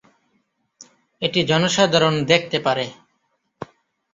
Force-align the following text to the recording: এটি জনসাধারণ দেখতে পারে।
এটি 1.21 1.39
জনসাধারণ 1.43 2.15
দেখতে 2.23 2.57
পারে। 2.59 2.85